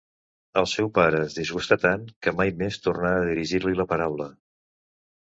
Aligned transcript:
El 0.61 0.67
seu 0.71 0.89
pare 0.99 1.19
es 1.25 1.35
disgustà 1.41 1.79
tant 1.85 2.09
que 2.27 2.35
mai 2.41 2.57
més 2.65 2.83
tornà 2.89 3.15
a 3.21 3.31
dirigir-li 3.31 3.81
la 3.85 3.91
paraula. 3.97 4.31